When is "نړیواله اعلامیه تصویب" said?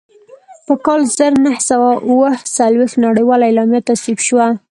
3.05-4.19